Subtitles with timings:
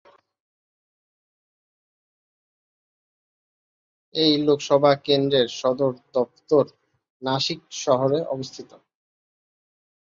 [4.15, 6.65] এই লোকসভা কেন্দ্রের সদর দফতর
[7.21, 8.69] নাসিক শহরে অবস্থিত।